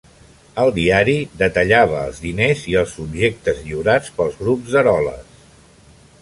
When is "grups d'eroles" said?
4.41-5.39